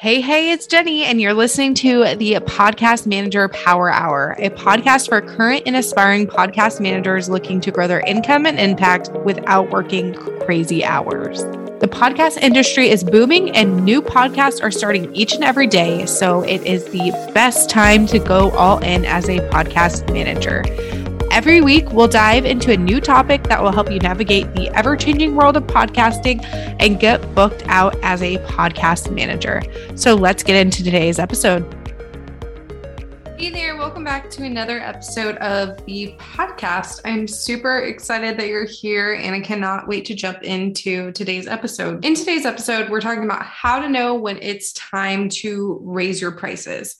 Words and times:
Hey, 0.00 0.20
hey, 0.20 0.52
it's 0.52 0.68
Jenny, 0.68 1.02
and 1.02 1.20
you're 1.20 1.34
listening 1.34 1.74
to 1.74 2.14
the 2.14 2.34
Podcast 2.34 3.04
Manager 3.04 3.48
Power 3.48 3.90
Hour, 3.90 4.36
a 4.38 4.48
podcast 4.50 5.08
for 5.08 5.20
current 5.20 5.64
and 5.66 5.74
aspiring 5.74 6.28
podcast 6.28 6.80
managers 6.80 7.28
looking 7.28 7.60
to 7.62 7.72
grow 7.72 7.88
their 7.88 7.98
income 8.06 8.46
and 8.46 8.60
impact 8.60 9.10
without 9.24 9.70
working 9.70 10.14
crazy 10.14 10.84
hours. 10.84 11.42
The 11.80 11.88
podcast 11.90 12.38
industry 12.38 12.90
is 12.90 13.02
booming, 13.02 13.50
and 13.56 13.84
new 13.84 14.00
podcasts 14.00 14.62
are 14.62 14.70
starting 14.70 15.12
each 15.16 15.34
and 15.34 15.42
every 15.42 15.66
day. 15.66 16.06
So 16.06 16.42
it 16.42 16.64
is 16.64 16.84
the 16.84 17.10
best 17.34 17.68
time 17.68 18.06
to 18.06 18.20
go 18.20 18.52
all 18.52 18.78
in 18.78 19.04
as 19.04 19.28
a 19.28 19.40
podcast 19.50 20.12
manager. 20.12 20.62
Every 21.38 21.60
week, 21.60 21.92
we'll 21.92 22.08
dive 22.08 22.44
into 22.44 22.72
a 22.72 22.76
new 22.76 23.00
topic 23.00 23.44
that 23.44 23.62
will 23.62 23.70
help 23.70 23.92
you 23.92 24.00
navigate 24.00 24.56
the 24.56 24.68
ever 24.70 24.96
changing 24.96 25.36
world 25.36 25.56
of 25.56 25.62
podcasting 25.68 26.44
and 26.80 26.98
get 26.98 27.32
booked 27.32 27.62
out 27.68 27.94
as 28.02 28.24
a 28.24 28.38
podcast 28.38 29.14
manager. 29.14 29.62
So 29.94 30.16
let's 30.16 30.42
get 30.42 30.56
into 30.56 30.82
today's 30.82 31.20
episode. 31.20 31.62
Hey 33.38 33.50
there, 33.50 33.76
welcome 33.76 34.02
back 34.02 34.28
to 34.30 34.42
another 34.42 34.80
episode 34.80 35.36
of 35.36 35.76
the 35.86 36.16
podcast. 36.18 37.02
I'm 37.04 37.28
super 37.28 37.82
excited 37.82 38.36
that 38.36 38.48
you're 38.48 38.66
here 38.66 39.14
and 39.14 39.32
I 39.32 39.40
cannot 39.40 39.86
wait 39.86 40.06
to 40.06 40.16
jump 40.16 40.42
into 40.42 41.12
today's 41.12 41.46
episode. 41.46 42.04
In 42.04 42.16
today's 42.16 42.46
episode, 42.46 42.90
we're 42.90 43.00
talking 43.00 43.22
about 43.22 43.44
how 43.44 43.78
to 43.78 43.88
know 43.88 44.16
when 44.16 44.40
it's 44.42 44.72
time 44.72 45.28
to 45.28 45.78
raise 45.84 46.20
your 46.20 46.32
prices. 46.32 46.96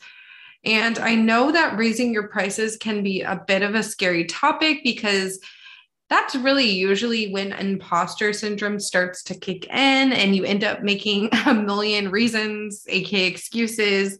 And 0.64 0.98
I 0.98 1.14
know 1.14 1.52
that 1.52 1.78
raising 1.78 2.12
your 2.12 2.28
prices 2.28 2.76
can 2.76 3.02
be 3.02 3.22
a 3.22 3.42
bit 3.46 3.62
of 3.62 3.74
a 3.74 3.82
scary 3.82 4.24
topic 4.24 4.80
because 4.82 5.38
that's 6.10 6.34
really 6.34 6.70
usually 6.70 7.30
when 7.32 7.52
imposter 7.52 8.32
syndrome 8.32 8.80
starts 8.80 9.22
to 9.24 9.34
kick 9.34 9.66
in 9.66 10.12
and 10.12 10.34
you 10.34 10.44
end 10.44 10.64
up 10.64 10.82
making 10.82 11.28
a 11.46 11.54
million 11.54 12.10
reasons, 12.10 12.84
aka 12.88 13.26
excuses, 13.26 14.18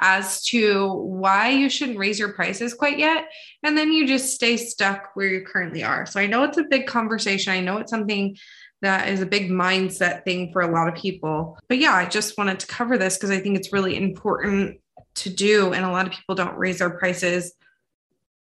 as 0.00 0.42
to 0.44 0.92
why 0.94 1.50
you 1.50 1.68
shouldn't 1.68 1.98
raise 1.98 2.18
your 2.18 2.32
prices 2.32 2.72
quite 2.72 2.98
yet. 2.98 3.26
And 3.62 3.76
then 3.76 3.92
you 3.92 4.06
just 4.06 4.34
stay 4.34 4.56
stuck 4.56 5.10
where 5.14 5.26
you 5.26 5.44
currently 5.44 5.84
are. 5.84 6.06
So 6.06 6.20
I 6.20 6.26
know 6.26 6.44
it's 6.44 6.58
a 6.58 6.64
big 6.64 6.86
conversation. 6.86 7.52
I 7.52 7.60
know 7.60 7.78
it's 7.78 7.90
something 7.90 8.36
that 8.82 9.08
is 9.08 9.20
a 9.20 9.26
big 9.26 9.50
mindset 9.50 10.24
thing 10.24 10.52
for 10.52 10.62
a 10.62 10.72
lot 10.72 10.88
of 10.88 10.94
people. 10.94 11.58
But 11.68 11.78
yeah, 11.78 11.94
I 11.94 12.06
just 12.06 12.36
wanted 12.38 12.60
to 12.60 12.66
cover 12.66 12.98
this 12.98 13.16
because 13.16 13.30
I 13.30 13.40
think 13.40 13.56
it's 13.56 13.72
really 13.72 13.96
important 13.96 14.80
to 15.16 15.30
do. 15.30 15.72
And 15.72 15.84
a 15.84 15.90
lot 15.90 16.06
of 16.06 16.12
people 16.12 16.34
don't 16.34 16.56
raise 16.56 16.78
their 16.78 16.90
prices 16.90 17.52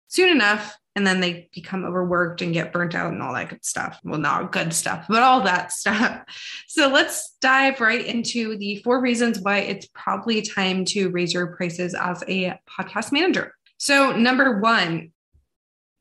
soon 0.07 0.29
enough. 0.29 0.77
And 0.95 1.05
then 1.05 1.19
they 1.19 1.47
become 1.53 1.85
overworked 1.85 2.41
and 2.41 2.53
get 2.53 2.73
burnt 2.73 2.95
out 2.95 3.13
and 3.13 3.21
all 3.21 3.33
that 3.35 3.49
good 3.49 3.63
stuff. 3.63 3.99
Well, 4.03 4.19
not 4.19 4.51
good 4.51 4.73
stuff, 4.73 5.05
but 5.07 5.21
all 5.21 5.41
that 5.41 5.71
stuff. 5.71 6.23
So 6.67 6.87
let's 6.87 7.35
dive 7.39 7.79
right 7.79 8.03
into 8.03 8.57
the 8.57 8.77
four 8.77 8.99
reasons 8.99 9.39
why 9.39 9.59
it's 9.59 9.87
probably 9.93 10.41
time 10.41 10.85
to 10.85 11.09
raise 11.09 11.33
your 11.33 11.55
prices 11.55 11.93
as 11.93 12.23
a 12.27 12.59
podcast 12.67 13.11
manager. 13.11 13.53
So, 13.77 14.11
number 14.11 14.59
one, 14.59 15.11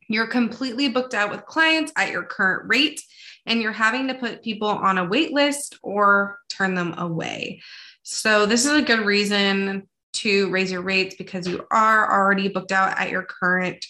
you're 0.09 0.29
completely 0.29 0.89
booked 0.89 1.13
out 1.13 1.31
with 1.31 1.45
clients 1.45 1.93
at 1.97 2.11
your 2.11 2.23
current 2.23 2.69
rate, 2.69 3.03
and 3.45 3.61
you're 3.61 3.73
having 3.73 4.09
to 4.09 4.15
put 4.15 4.43
people 4.43 4.69
on 4.69 4.97
a 4.97 5.05
wait 5.05 5.33
list 5.33 5.79
or 5.83 6.39
turn 6.49 6.75
them 6.75 6.95
away. 6.97 7.61
So, 8.03 8.47
this 8.47 8.65
is 8.65 8.73
a 8.73 8.83
good 8.83 9.01
reason 9.01 9.87
to 10.17 10.51
raise 10.51 10.71
your 10.71 10.83
rates 10.83 11.15
because 11.17 11.47
you 11.47 11.67
are 11.71 12.13
already 12.13 12.49
booked 12.49 12.73
out 12.73 12.99
at 12.99 13.11
your 13.11 13.23
current 13.23 13.85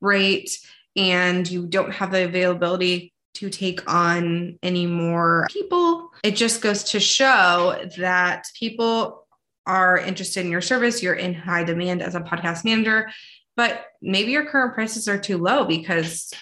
rate 0.00 0.50
and 0.96 1.50
you 1.50 1.66
don't 1.66 1.92
have 1.92 2.10
the 2.10 2.24
availability 2.24 3.12
to 3.34 3.48
take 3.48 3.90
on 3.90 4.58
any 4.62 4.86
more 4.86 5.46
people. 5.50 6.10
It 6.22 6.36
just 6.36 6.60
goes 6.60 6.84
to 6.84 7.00
show 7.00 7.88
that 7.96 8.46
people 8.58 9.26
are 9.66 9.96
interested 9.98 10.44
in 10.44 10.50
your 10.50 10.60
service. 10.60 11.02
You're 11.02 11.14
in 11.14 11.34
high 11.34 11.64
demand 11.64 12.02
as 12.02 12.14
a 12.14 12.20
podcast 12.20 12.64
manager, 12.64 13.10
but 13.56 13.86
maybe 14.02 14.32
your 14.32 14.46
current 14.46 14.74
prices 14.74 15.08
are 15.08 15.18
too 15.18 15.38
low 15.38 15.64
because 15.64 16.32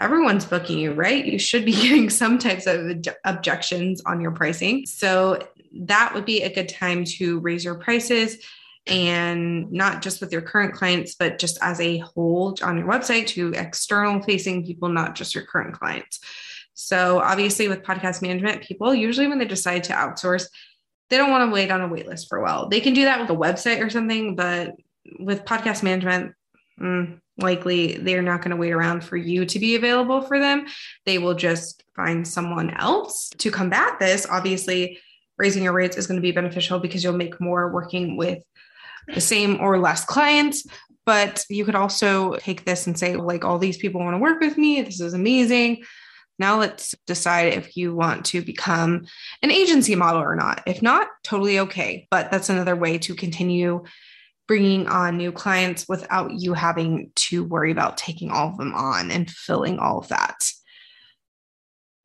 everyone's 0.00 0.44
booking 0.44 0.78
you, 0.78 0.92
right? 0.92 1.24
You 1.24 1.38
should 1.38 1.64
be 1.64 1.72
getting 1.82 2.10
some 2.10 2.38
types 2.38 2.66
of 2.66 3.04
objections 3.24 4.02
on 4.06 4.20
your 4.20 4.30
pricing. 4.30 4.86
So 4.86 5.46
that 5.72 6.14
would 6.14 6.24
be 6.24 6.42
a 6.42 6.54
good 6.54 6.68
time 6.68 7.04
to 7.04 7.40
raise 7.40 7.64
your 7.64 7.76
prices 7.76 8.38
and 8.86 9.70
not 9.72 10.02
just 10.02 10.20
with 10.20 10.32
your 10.32 10.42
current 10.42 10.74
clients, 10.74 11.14
but 11.14 11.38
just 11.38 11.58
as 11.60 11.80
a 11.80 11.98
whole 11.98 12.56
on 12.62 12.78
your 12.78 12.86
website 12.86 13.26
to 13.28 13.52
external 13.52 14.22
facing 14.22 14.64
people, 14.64 14.88
not 14.88 15.14
just 15.14 15.34
your 15.34 15.44
current 15.44 15.74
clients. 15.74 16.20
So, 16.74 17.20
obviously, 17.20 17.68
with 17.68 17.82
podcast 17.82 18.22
management, 18.22 18.62
people 18.62 18.94
usually 18.94 19.26
when 19.26 19.38
they 19.38 19.46
decide 19.46 19.84
to 19.84 19.94
outsource, 19.94 20.46
they 21.08 21.16
don't 21.16 21.30
want 21.30 21.48
to 21.48 21.54
wait 21.54 21.70
on 21.70 21.80
a 21.80 21.88
wait 21.88 22.06
list 22.06 22.28
for 22.28 22.38
a 22.38 22.42
while. 22.42 22.68
They 22.68 22.80
can 22.80 22.94
do 22.94 23.04
that 23.04 23.20
with 23.20 23.30
a 23.30 23.34
website 23.34 23.84
or 23.84 23.90
something, 23.90 24.36
but 24.36 24.74
with 25.18 25.44
podcast 25.44 25.82
management, 25.82 26.34
mm, 26.80 27.18
likely 27.38 27.96
they're 27.96 28.22
not 28.22 28.42
going 28.42 28.50
to 28.50 28.56
wait 28.56 28.72
around 28.72 29.04
for 29.04 29.16
you 29.16 29.46
to 29.46 29.58
be 29.58 29.76
available 29.76 30.22
for 30.22 30.38
them. 30.38 30.66
They 31.04 31.18
will 31.18 31.34
just 31.34 31.82
find 31.94 32.26
someone 32.26 32.70
else 32.70 33.30
to 33.38 33.50
combat 33.50 33.98
this. 33.98 34.26
Obviously, 34.28 34.98
raising 35.38 35.64
your 35.64 35.72
rates 35.72 35.96
is 35.96 36.06
going 36.06 36.16
to 36.16 36.22
be 36.22 36.32
beneficial 36.32 36.78
because 36.78 37.02
you'll 37.02 37.16
make 37.16 37.40
more 37.40 37.72
working 37.72 38.16
with 38.16 38.42
the 39.14 39.20
same 39.20 39.60
or 39.60 39.78
less 39.78 40.04
clients. 40.04 40.66
But 41.04 41.44
you 41.48 41.64
could 41.64 41.76
also 41.76 42.34
take 42.36 42.64
this 42.64 42.86
and 42.86 42.98
say, 42.98 43.16
like, 43.16 43.44
all 43.44 43.58
these 43.58 43.78
people 43.78 44.00
want 44.00 44.14
to 44.14 44.18
work 44.18 44.40
with 44.40 44.58
me. 44.58 44.82
This 44.82 45.00
is 45.00 45.14
amazing. 45.14 45.84
Now 46.38 46.58
let's 46.58 46.94
decide 47.06 47.54
if 47.54 47.76
you 47.76 47.94
want 47.94 48.26
to 48.26 48.42
become 48.42 49.06
an 49.42 49.50
agency 49.50 49.94
model 49.94 50.20
or 50.20 50.36
not. 50.36 50.62
If 50.66 50.82
not, 50.82 51.08
totally 51.22 51.60
okay. 51.60 52.08
But 52.10 52.30
that's 52.30 52.50
another 52.50 52.76
way 52.76 52.98
to 52.98 53.14
continue 53.14 53.84
bringing 54.48 54.86
on 54.86 55.16
new 55.16 55.32
clients 55.32 55.88
without 55.88 56.32
you 56.32 56.54
having 56.54 57.10
to 57.14 57.44
worry 57.44 57.72
about 57.72 57.96
taking 57.96 58.30
all 58.30 58.48
of 58.48 58.58
them 58.58 58.74
on 58.74 59.10
and 59.10 59.30
filling 59.30 59.78
all 59.78 59.98
of 59.98 60.08
that. 60.08 60.36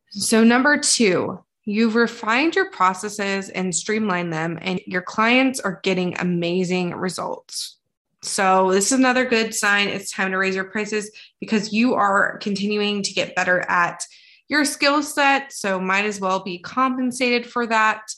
So, 0.09 0.43
number 0.43 0.77
two, 0.77 1.43
You've 1.65 1.95
refined 1.95 2.55
your 2.55 2.71
processes 2.71 3.49
and 3.49 3.73
streamlined 3.73 4.33
them, 4.33 4.57
and 4.61 4.79
your 4.87 5.03
clients 5.03 5.59
are 5.59 5.79
getting 5.83 6.17
amazing 6.19 6.95
results. 6.95 7.77
So, 8.23 8.71
this 8.71 8.87
is 8.87 8.99
another 8.99 9.25
good 9.25 9.53
sign. 9.53 9.87
It's 9.87 10.11
time 10.11 10.31
to 10.31 10.37
raise 10.37 10.55
your 10.55 10.65
prices 10.65 11.11
because 11.39 11.73
you 11.73 11.93
are 11.95 12.37
continuing 12.39 13.03
to 13.03 13.13
get 13.13 13.35
better 13.35 13.61
at 13.61 14.03
your 14.47 14.65
skill 14.65 15.03
set. 15.03 15.51
So, 15.53 15.79
might 15.79 16.05
as 16.05 16.19
well 16.19 16.43
be 16.43 16.59
compensated 16.59 17.45
for 17.45 17.67
that. 17.67 18.11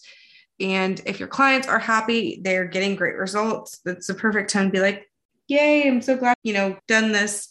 And 0.59 1.01
if 1.05 1.19
your 1.19 1.27
clients 1.27 1.67
are 1.67 1.79
happy, 1.79 2.39
they're 2.41 2.65
getting 2.65 2.95
great 2.95 3.15
results. 3.15 3.79
That's 3.83 4.07
the 4.07 4.13
perfect 4.13 4.49
time 4.49 4.67
to 4.67 4.71
be 4.71 4.79
like, 4.79 5.09
Yay, 5.47 5.87
I'm 5.87 6.01
so 6.01 6.15
glad, 6.15 6.37
you 6.43 6.53
know, 6.53 6.77
done 6.87 7.11
this 7.11 7.49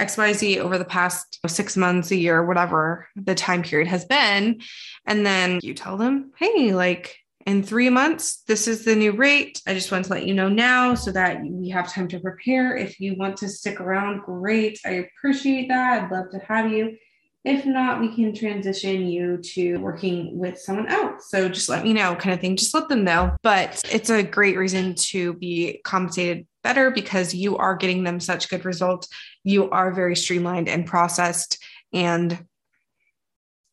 XYZ 0.00 0.58
over 0.58 0.78
the 0.78 0.84
past 0.84 1.38
six 1.46 1.76
months, 1.76 2.10
a 2.10 2.16
year, 2.16 2.44
whatever 2.44 3.08
the 3.16 3.34
time 3.34 3.62
period 3.62 3.88
has 3.88 4.04
been. 4.04 4.60
And 5.06 5.26
then 5.26 5.60
you 5.62 5.74
tell 5.74 5.96
them, 5.96 6.32
hey, 6.38 6.72
like 6.72 7.16
in 7.46 7.62
three 7.62 7.90
months, 7.90 8.42
this 8.46 8.68
is 8.68 8.84
the 8.84 8.94
new 8.94 9.12
rate. 9.12 9.60
I 9.66 9.74
just 9.74 9.90
want 9.90 10.04
to 10.04 10.12
let 10.12 10.26
you 10.26 10.34
know 10.34 10.48
now 10.48 10.94
so 10.94 11.10
that 11.12 11.42
we 11.42 11.70
have 11.70 11.92
time 11.92 12.08
to 12.08 12.20
prepare. 12.20 12.76
If 12.76 13.00
you 13.00 13.16
want 13.16 13.36
to 13.38 13.48
stick 13.48 13.80
around, 13.80 14.22
great. 14.22 14.78
I 14.86 15.06
appreciate 15.06 15.68
that. 15.68 16.04
I'd 16.04 16.10
love 16.10 16.30
to 16.30 16.38
have 16.38 16.70
you. 16.70 16.96
If 17.44 17.66
not, 17.66 18.00
we 18.00 18.14
can 18.14 18.32
transition 18.32 19.08
you 19.08 19.38
to 19.38 19.78
working 19.78 20.38
with 20.38 20.60
someone 20.60 20.86
else. 20.86 21.28
So 21.28 21.48
just 21.48 21.68
let 21.68 21.82
me 21.82 21.92
know, 21.92 22.14
kind 22.14 22.32
of 22.32 22.40
thing. 22.40 22.56
Just 22.56 22.72
let 22.72 22.88
them 22.88 23.02
know. 23.02 23.34
But 23.42 23.82
it's 23.92 24.10
a 24.10 24.22
great 24.22 24.56
reason 24.56 24.94
to 24.94 25.34
be 25.34 25.80
compensated 25.82 26.46
better 26.62 26.90
because 26.90 27.34
you 27.34 27.56
are 27.56 27.76
getting 27.76 28.04
them 28.04 28.20
such 28.20 28.48
good 28.48 28.64
results. 28.64 29.08
You 29.44 29.70
are 29.70 29.92
very 29.92 30.16
streamlined 30.16 30.68
and 30.68 30.86
processed, 30.86 31.62
and 31.92 32.46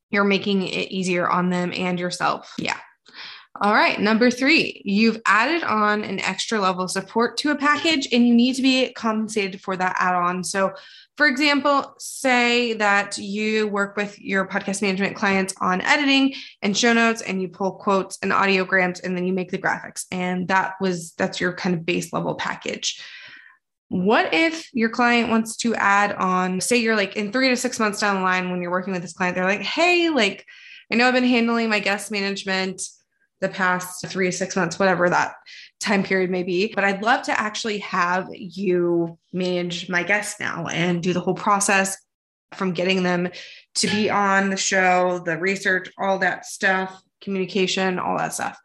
you're 0.09 0.23
making 0.23 0.63
it 0.67 0.91
easier 0.91 1.29
on 1.29 1.49
them 1.49 1.71
and 1.75 1.99
yourself. 1.99 2.53
Yeah. 2.57 2.77
All 3.61 3.73
right. 3.73 3.99
Number 3.99 4.31
three, 4.31 4.81
you've 4.85 5.19
added 5.25 5.63
on 5.63 6.05
an 6.05 6.21
extra 6.21 6.61
level 6.61 6.85
of 6.85 6.91
support 6.91 7.35
to 7.37 7.51
a 7.51 7.57
package 7.57 8.07
and 8.13 8.25
you 8.25 8.33
need 8.33 8.55
to 8.55 8.61
be 8.61 8.93
compensated 8.93 9.59
for 9.59 9.75
that 9.75 9.97
add 9.99 10.15
on. 10.15 10.45
So, 10.45 10.73
for 11.17 11.27
example, 11.27 11.93
say 11.99 12.71
that 12.75 13.17
you 13.17 13.67
work 13.67 13.97
with 13.97 14.17
your 14.17 14.47
podcast 14.47 14.81
management 14.81 15.17
clients 15.17 15.53
on 15.59 15.81
editing 15.81 16.35
and 16.61 16.77
show 16.77 16.93
notes 16.93 17.21
and 17.21 17.41
you 17.41 17.49
pull 17.49 17.73
quotes 17.73 18.17
and 18.23 18.31
audiograms 18.31 19.03
and 19.03 19.17
then 19.17 19.27
you 19.27 19.33
make 19.33 19.51
the 19.51 19.57
graphics. 19.57 20.05
And 20.09 20.47
that 20.47 20.75
was, 20.79 21.11
that's 21.17 21.41
your 21.41 21.51
kind 21.51 21.75
of 21.75 21.85
base 21.85 22.13
level 22.13 22.35
package. 22.35 23.03
What 23.89 24.33
if 24.33 24.73
your 24.73 24.89
client 24.89 25.29
wants 25.29 25.57
to 25.57 25.75
add 25.75 26.13
on, 26.13 26.61
say 26.61 26.77
you're 26.77 26.95
like 26.95 27.17
in 27.17 27.33
three 27.33 27.49
to 27.49 27.57
six 27.57 27.77
months 27.77 27.99
down 27.99 28.15
the 28.15 28.21
line 28.21 28.51
when 28.51 28.61
you're 28.61 28.71
working 28.71 28.93
with 28.93 29.01
this 29.01 29.11
client, 29.11 29.35
they're 29.35 29.43
like, 29.43 29.63
hey, 29.63 30.09
like, 30.09 30.45
I 30.89 30.95
know 30.95 31.09
I've 31.09 31.13
been 31.13 31.25
handling 31.25 31.69
my 31.69 31.79
guest 31.79 32.09
management 32.09 32.81
the 33.41 33.49
past 33.49 34.05
three 34.07 34.25
to 34.27 34.31
six 34.31 34.55
months, 34.55 34.79
whatever 34.79 35.09
that 35.09 35.35
time 35.79 36.03
period 36.03 36.29
may 36.29 36.43
be. 36.43 36.73
But 36.73 36.83
I'd 36.83 37.03
love 37.03 37.23
to 37.23 37.39
actually 37.39 37.79
have 37.79 38.27
you 38.33 39.17
manage 39.31 39.89
my 39.89 40.03
guests 40.03 40.39
now 40.39 40.67
and 40.67 41.01
do 41.01 41.13
the 41.13 41.21
whole 41.21 41.35
process 41.35 41.97
from 42.53 42.73
getting 42.73 43.03
them 43.03 43.29
to 43.75 43.87
be 43.87 44.09
on 44.09 44.49
the 44.49 44.57
show, 44.57 45.21
the 45.25 45.37
research, 45.37 45.89
all 45.97 46.19
that 46.19 46.45
stuff, 46.45 47.01
communication, 47.21 47.99
all 47.99 48.17
that 48.17 48.33
stuff. 48.33 48.59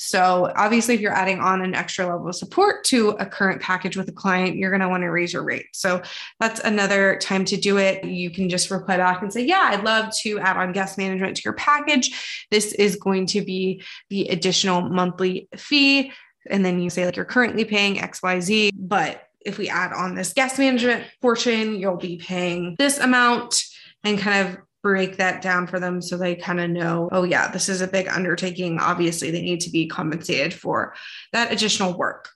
So, 0.00 0.52
obviously, 0.54 0.94
if 0.94 1.00
you're 1.00 1.12
adding 1.12 1.40
on 1.40 1.60
an 1.60 1.74
extra 1.74 2.06
level 2.06 2.28
of 2.28 2.36
support 2.36 2.84
to 2.84 3.10
a 3.18 3.26
current 3.26 3.60
package 3.60 3.96
with 3.96 4.08
a 4.08 4.12
client, 4.12 4.54
you're 4.54 4.70
going 4.70 4.80
to 4.80 4.88
want 4.88 5.02
to 5.02 5.08
raise 5.08 5.32
your 5.32 5.42
rate. 5.42 5.66
So, 5.72 6.02
that's 6.38 6.60
another 6.60 7.18
time 7.20 7.44
to 7.46 7.56
do 7.56 7.78
it. 7.78 8.04
You 8.04 8.30
can 8.30 8.48
just 8.48 8.70
reply 8.70 8.98
back 8.98 9.22
and 9.22 9.32
say, 9.32 9.44
Yeah, 9.44 9.70
I'd 9.72 9.82
love 9.82 10.14
to 10.22 10.38
add 10.38 10.56
on 10.56 10.70
guest 10.70 10.98
management 10.98 11.36
to 11.38 11.42
your 11.44 11.54
package. 11.54 12.46
This 12.52 12.72
is 12.74 12.94
going 12.94 13.26
to 13.26 13.40
be 13.40 13.82
the 14.08 14.28
additional 14.28 14.82
monthly 14.82 15.48
fee. 15.56 16.12
And 16.48 16.64
then 16.64 16.80
you 16.80 16.90
say, 16.90 17.04
like, 17.04 17.16
you're 17.16 17.24
currently 17.24 17.64
paying 17.64 17.96
XYZ, 17.96 18.70
but 18.74 19.24
if 19.44 19.58
we 19.58 19.68
add 19.68 19.92
on 19.92 20.14
this 20.14 20.32
guest 20.32 20.60
management 20.60 21.06
portion, 21.20 21.74
you'll 21.74 21.96
be 21.96 22.18
paying 22.18 22.76
this 22.78 22.98
amount 22.98 23.64
and 24.04 24.16
kind 24.16 24.46
of 24.46 24.58
break 24.88 25.18
that 25.18 25.42
down 25.42 25.66
for 25.66 25.78
them 25.78 26.00
so 26.00 26.16
they 26.16 26.34
kind 26.34 26.58
of 26.58 26.70
know, 26.70 27.10
oh, 27.12 27.22
yeah, 27.22 27.50
this 27.50 27.68
is 27.68 27.82
a 27.82 27.86
big 27.86 28.08
undertaking. 28.08 28.78
Obviously, 28.78 29.30
they 29.30 29.42
need 29.42 29.60
to 29.60 29.70
be 29.70 29.86
compensated 29.86 30.54
for 30.54 30.94
that 31.34 31.52
additional 31.52 31.96
work. 31.98 32.30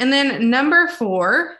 And 0.00 0.12
then 0.12 0.50
number 0.50 0.88
four 0.88 1.56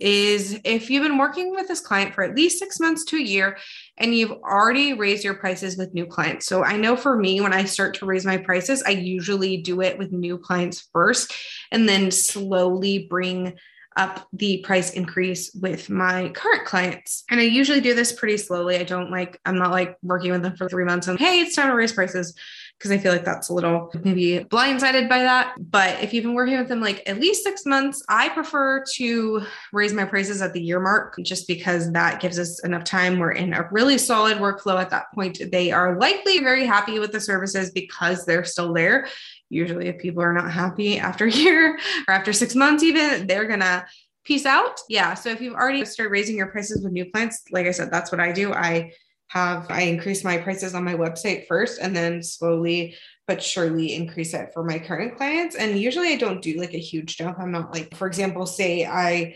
is 0.00 0.60
if 0.64 0.90
you've 0.90 1.02
been 1.02 1.16
working 1.16 1.50
with 1.50 1.66
this 1.66 1.80
client 1.80 2.14
for 2.14 2.22
at 2.22 2.36
least 2.36 2.58
six 2.58 2.78
months 2.78 3.04
to 3.06 3.16
a 3.16 3.22
year 3.22 3.56
and 3.96 4.14
you've 4.14 4.32
already 4.32 4.92
raised 4.92 5.24
your 5.24 5.34
prices 5.34 5.78
with 5.78 5.94
new 5.94 6.04
clients. 6.04 6.44
So 6.44 6.62
I 6.62 6.76
know 6.76 6.94
for 6.94 7.16
me, 7.16 7.40
when 7.40 7.54
I 7.54 7.64
start 7.64 7.94
to 7.96 8.06
raise 8.06 8.26
my 8.26 8.36
prices, 8.36 8.82
I 8.86 8.90
usually 8.90 9.56
do 9.56 9.80
it 9.80 9.96
with 9.98 10.12
new 10.12 10.36
clients 10.36 10.88
first 10.92 11.32
and 11.70 11.88
then 11.88 12.10
slowly 12.10 13.06
bring 13.08 13.54
up 13.96 14.26
the 14.32 14.58
price 14.58 14.92
increase 14.92 15.52
with 15.54 15.90
my 15.90 16.30
current 16.30 16.64
clients. 16.64 17.24
And 17.30 17.40
I 17.40 17.44
usually 17.44 17.80
do 17.80 17.94
this 17.94 18.12
pretty 18.12 18.36
slowly. 18.36 18.76
I 18.76 18.84
don't 18.84 19.10
like, 19.10 19.40
I'm 19.44 19.58
not 19.58 19.70
like 19.70 19.96
working 20.02 20.32
with 20.32 20.42
them 20.42 20.56
for 20.56 20.68
three 20.68 20.84
months 20.84 21.08
and 21.08 21.18
hey, 21.18 21.40
it's 21.40 21.54
time 21.54 21.68
to 21.68 21.76
raise 21.76 21.92
prices 21.92 22.34
because 22.82 22.90
I 22.90 22.98
feel 22.98 23.12
like 23.12 23.24
that's 23.24 23.48
a 23.48 23.54
little 23.54 23.92
maybe 24.02 24.40
blindsided 24.40 25.08
by 25.08 25.22
that. 25.22 25.54
But 25.70 26.02
if 26.02 26.12
you've 26.12 26.24
been 26.24 26.34
working 26.34 26.58
with 26.58 26.66
them 26.66 26.80
like 26.80 27.00
at 27.06 27.20
least 27.20 27.44
six 27.44 27.64
months, 27.64 28.02
I 28.08 28.28
prefer 28.30 28.82
to 28.94 29.42
raise 29.72 29.92
my 29.92 30.04
prices 30.04 30.42
at 30.42 30.52
the 30.52 30.60
year 30.60 30.80
mark 30.80 31.16
just 31.22 31.46
because 31.46 31.92
that 31.92 32.20
gives 32.20 32.40
us 32.40 32.64
enough 32.64 32.82
time. 32.82 33.20
We're 33.20 33.30
in 33.30 33.52
a 33.52 33.68
really 33.70 33.98
solid 33.98 34.38
workflow 34.38 34.80
at 34.80 34.90
that 34.90 35.12
point. 35.14 35.40
They 35.52 35.70
are 35.70 35.96
likely 35.96 36.40
very 36.40 36.66
happy 36.66 36.98
with 36.98 37.12
the 37.12 37.20
services 37.20 37.70
because 37.70 38.26
they're 38.26 38.42
still 38.42 38.72
there 38.72 39.06
usually 39.48 39.86
if 39.88 39.98
people 39.98 40.22
are 40.22 40.32
not 40.32 40.50
happy 40.50 40.98
after 40.98 41.26
a 41.26 41.30
year 41.30 41.78
or 42.08 42.14
after 42.14 42.32
six 42.32 42.54
months 42.54 42.82
even 42.82 43.26
they're 43.26 43.46
gonna 43.46 43.84
peace 44.24 44.46
out 44.46 44.80
yeah 44.88 45.12
so 45.12 45.28
if 45.28 45.42
you've 45.42 45.54
already 45.54 45.84
started 45.84 46.10
raising 46.10 46.36
your 46.36 46.46
prices 46.46 46.82
with 46.82 46.92
new 46.92 47.04
clients 47.10 47.42
like 47.50 47.66
i 47.66 47.70
said 47.70 47.90
that's 47.90 48.10
what 48.10 48.20
i 48.20 48.32
do 48.32 48.52
i 48.54 48.90
have 49.32 49.66
i 49.70 49.82
increase 49.82 50.24
my 50.24 50.36
prices 50.36 50.74
on 50.74 50.84
my 50.84 50.94
website 50.94 51.46
first 51.46 51.80
and 51.80 51.96
then 51.96 52.22
slowly 52.22 52.94
but 53.26 53.42
surely 53.42 53.94
increase 53.94 54.34
it 54.34 54.50
for 54.52 54.64
my 54.64 54.78
current 54.78 55.16
clients 55.16 55.56
and 55.56 55.78
usually 55.78 56.12
i 56.12 56.16
don't 56.16 56.42
do 56.42 56.58
like 56.58 56.74
a 56.74 56.78
huge 56.78 57.16
jump 57.16 57.38
i'm 57.38 57.52
not 57.52 57.72
like 57.72 57.94
for 57.96 58.06
example 58.06 58.46
say 58.46 58.84
i 58.84 59.34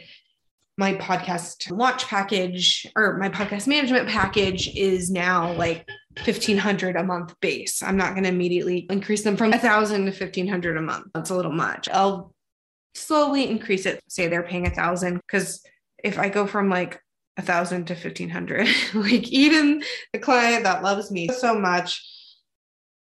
my 0.79 0.93
podcast 0.95 1.71
launch 1.71 2.07
package 2.07 2.87
or 2.97 3.17
my 3.17 3.31
podcast 3.31 3.67
management 3.67 4.09
package 4.09 4.75
is 4.77 5.11
now 5.11 5.53
like 5.55 5.89
1500 6.25 6.97
a 6.97 7.03
month 7.03 7.35
base. 7.41 7.83
I'm 7.83 7.97
not 7.97 8.13
going 8.13 8.25
to 8.25 8.29
immediately 8.29 8.87
increase 8.91 9.23
them 9.23 9.37
from 9.37 9.51
1000 9.51 10.01
to 10.01 10.11
1500 10.11 10.77
a 10.77 10.83
month. 10.83 11.07
That's 11.15 11.31
a 11.31 11.35
little 11.35 11.53
much. 11.53 11.89
I'll 11.89 12.35
slowly 12.95 13.49
increase 13.49 13.87
it. 13.87 14.01
Say 14.09 14.29
they're 14.29 14.43
paying 14.43 14.67
a 14.67 14.71
thousand 14.71 15.17
because 15.17 15.65
if 16.03 16.19
I 16.19 16.29
go 16.29 16.47
from 16.47 16.69
like 16.69 17.01
a 17.37 17.43
thousand 17.43 17.87
to 17.87 17.95
1500, 17.95 18.67
like 18.95 19.29
even 19.29 19.83
the 20.13 20.19
client 20.19 20.65
that 20.65 20.83
loves 20.83 21.11
me 21.11 21.29
so 21.29 21.59
much 21.59 22.03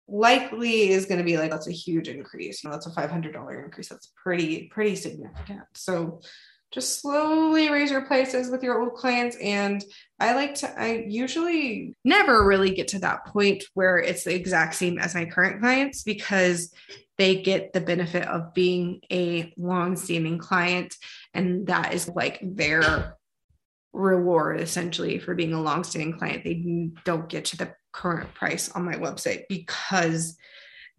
likely 0.07 0.89
is 0.89 1.05
going 1.05 1.17
to 1.17 1.23
be 1.23 1.37
like, 1.37 1.51
that's 1.51 1.67
a 1.67 1.71
huge 1.71 2.07
increase. 2.07 2.63
You 2.63 2.69
know, 2.69 2.75
that's 2.75 2.87
a 2.87 2.91
$500 2.91 3.63
increase. 3.63 3.89
That's 3.89 4.11
pretty, 4.21 4.67
pretty 4.67 4.95
significant. 4.95 5.63
So 5.73 6.21
just 6.71 7.01
slowly 7.01 7.69
raise 7.69 7.89
your 7.89 8.05
prices 8.05 8.49
with 8.49 8.61
your 8.61 8.81
old 8.81 8.95
clients. 8.95 9.37
And 9.37 9.83
I 10.19 10.35
like 10.35 10.55
to, 10.55 10.79
I 10.79 11.05
usually 11.07 11.95
never 12.03 12.45
really 12.45 12.71
get 12.71 12.89
to 12.89 12.99
that 12.99 13.25
point 13.27 13.63
where 13.73 13.97
it's 13.97 14.25
the 14.25 14.35
exact 14.35 14.75
same 14.75 14.99
as 14.99 15.15
my 15.15 15.25
current 15.25 15.61
clients 15.61 16.03
because 16.03 16.73
they 17.17 17.41
get 17.41 17.71
the 17.71 17.81
benefit 17.81 18.27
of 18.27 18.53
being 18.53 18.99
a 19.11 19.53
long-standing 19.57 20.37
client. 20.37 20.95
And 21.33 21.67
that 21.67 21.93
is 21.93 22.09
like 22.09 22.39
their 22.41 23.15
reward 23.95 24.59
essentially 24.59 25.19
for 25.19 25.33
being 25.33 25.53
a 25.53 25.61
long-standing 25.61 26.17
client. 26.17 26.43
They 26.43 26.91
don't 27.03 27.29
get 27.29 27.45
to 27.45 27.57
the 27.57 27.73
current 27.91 28.33
price 28.33 28.69
on 28.71 28.85
my 28.85 28.95
website 28.95 29.43
because 29.49 30.37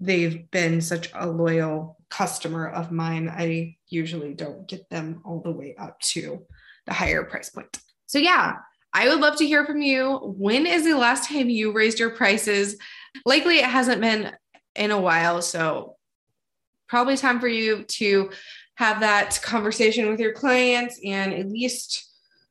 they've 0.01 0.51
been 0.51 0.81
such 0.81 1.11
a 1.15 1.27
loyal 1.27 1.99
customer 2.11 2.69
of 2.69 2.91
mine. 2.91 3.29
I 3.29 3.77
usually 3.89 4.35
don't 4.35 4.67
get 4.67 4.89
them 4.91 5.23
all 5.25 5.41
the 5.41 5.53
way 5.53 5.75
up 5.79 6.01
to 6.01 6.47
the 6.87 6.95
higher 6.95 7.25
price 7.25 7.51
point. 7.51 7.79
So, 8.07 8.19
yeah, 8.19 8.57
I 8.93 9.09
would 9.09 9.21
love 9.21 9.37
to 9.37 9.47
hear 9.47 9.67
from 9.67 9.83
you. 9.83 10.17
When 10.39 10.67
is 10.67 10.85
the 10.85 10.97
last 10.97 11.29
time 11.29 11.51
you 11.51 11.73
raised 11.73 11.99
your 11.99 12.11
prices? 12.11 12.77
Likely 13.25 13.59
it 13.59 13.65
hasn't 13.65 14.01
been 14.01 14.33
in 14.75 14.91
a 14.91 15.01
while. 15.01 15.43
So, 15.43 15.97
probably 16.89 17.17
time 17.17 17.41
for 17.41 17.49
you 17.49 17.83
to 17.85 18.31
have 18.77 19.01
that 19.01 19.41
conversation 19.43 20.09
with 20.09 20.21
your 20.21 20.33
clients 20.33 21.01
and 21.05 21.33
at 21.33 21.51
least 21.51 22.07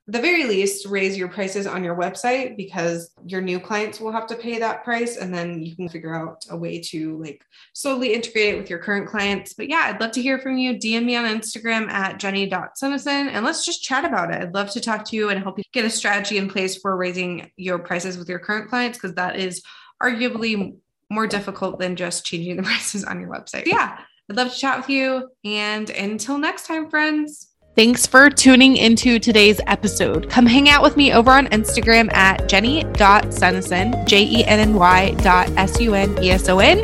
the 0.07 0.21
very 0.21 0.43
least 0.43 0.85
raise 0.85 1.17
your 1.17 1.27
prices 1.27 1.65
on 1.65 1.83
your 1.83 1.95
website 1.95 2.55
because 2.55 3.09
your 3.25 3.41
new 3.41 3.59
clients 3.59 3.99
will 3.99 4.11
have 4.11 4.27
to 4.27 4.35
pay 4.35 4.59
that 4.59 4.83
price 4.83 5.17
and 5.17 5.33
then 5.33 5.63
you 5.63 5.75
can 5.75 5.89
figure 5.89 6.13
out 6.13 6.45
a 6.51 6.57
way 6.57 6.79
to 6.79 7.19
like 7.19 7.43
slowly 7.73 8.13
integrate 8.13 8.53
it 8.53 8.57
with 8.57 8.69
your 8.69 8.77
current 8.77 9.07
clients. 9.07 9.53
But 9.53 9.67
yeah 9.67 9.91
i'd 9.91 9.99
love 9.99 10.11
to 10.11 10.21
hear 10.21 10.37
from 10.37 10.57
you. 10.57 10.75
Dm 10.75 11.05
me 11.05 11.15
on 11.15 11.25
instagram 11.25 11.89
at 11.89 12.19
jenny.suneson 12.19 13.07
and 13.07 13.43
let's 13.43 13.65
just 13.65 13.83
chat 13.83 14.05
about 14.05 14.31
it. 14.31 14.41
I'd 14.41 14.53
love 14.53 14.69
to 14.71 14.81
talk 14.81 15.05
to 15.05 15.15
you 15.15 15.29
and 15.29 15.41
help 15.41 15.57
you 15.57 15.63
get 15.73 15.85
a 15.85 15.89
strategy 15.89 16.37
in 16.37 16.49
place 16.49 16.77
for 16.77 16.95
raising 16.95 17.51
your 17.57 17.79
prices 17.79 18.17
with 18.17 18.29
your 18.29 18.39
current 18.39 18.69
clients 18.69 18.99
because 18.99 19.15
that 19.15 19.37
is 19.37 19.63
arguably 20.01 20.75
more 21.09 21.25
difficult 21.25 21.79
than 21.79 21.95
just 21.95 22.25
changing 22.25 22.57
the 22.57 22.63
prices 22.71 23.03
on 23.03 23.19
your 23.19 23.29
website. 23.29 23.65
Yeah 23.65 23.97
i'd 24.29 24.37
love 24.37 24.51
to 24.51 24.57
chat 24.57 24.77
with 24.77 24.89
you 24.89 25.29
and 25.43 25.89
until 25.91 26.37
next 26.37 26.65
time 26.65 26.89
friends 26.89 27.54
Thanks 27.75 28.07
for 28.07 28.29
tuning 28.29 28.77
into 28.77 29.19
today's 29.19 29.59
episode. 29.67 30.29
Come 30.29 30.45
hang 30.45 30.69
out 30.69 30.81
with 30.81 30.95
me 30.95 31.11
over 31.11 31.29
on 31.29 31.47
Instagram 31.47 32.09
at 32.13 32.47
jenny.suneson, 32.47 34.07
J 34.07 34.23
E 34.23 34.45
N 34.45 34.61
N 34.61 34.75
Y 34.75 35.11
dot 35.15 35.49
S 35.57 35.81
U 35.81 35.93
N 35.93 36.17
E 36.23 36.31
S 36.31 36.47
O 36.47 36.59
N, 36.59 36.79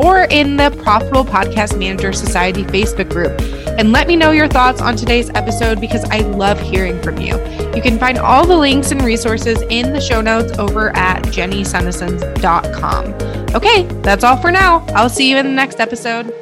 or 0.00 0.24
in 0.24 0.56
the 0.56 0.76
Profitable 0.82 1.24
Podcast 1.24 1.78
Manager 1.78 2.12
Society 2.12 2.64
Facebook 2.64 3.10
group. 3.10 3.40
And 3.78 3.92
let 3.92 4.08
me 4.08 4.16
know 4.16 4.32
your 4.32 4.48
thoughts 4.48 4.80
on 4.80 4.96
today's 4.96 5.30
episode 5.30 5.80
because 5.80 6.02
I 6.10 6.18
love 6.18 6.60
hearing 6.60 7.00
from 7.00 7.20
you. 7.20 7.36
You 7.72 7.80
can 7.80 7.96
find 7.96 8.18
all 8.18 8.44
the 8.44 8.56
links 8.56 8.90
and 8.90 9.02
resources 9.02 9.62
in 9.70 9.92
the 9.92 10.00
show 10.00 10.20
notes 10.20 10.58
over 10.58 10.90
at 10.96 11.22
jennysuneson.com. 11.26 13.54
Okay, 13.54 13.84
that's 14.02 14.24
all 14.24 14.38
for 14.38 14.50
now. 14.50 14.84
I'll 14.96 15.08
see 15.08 15.30
you 15.30 15.36
in 15.36 15.46
the 15.46 15.52
next 15.52 15.78
episode. 15.78 16.34